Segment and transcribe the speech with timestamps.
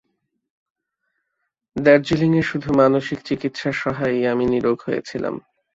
[1.75, 5.35] দার্জিলিঙে শুধু মানসিক চিকিৎসা-সহায়েই আমি নীরোগ হয়েছিলাম।